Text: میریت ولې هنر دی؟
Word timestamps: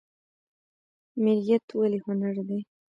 میریت 1.23 1.65
ولې 1.79 1.99
هنر 2.05 2.35
دی؟ 2.47 2.59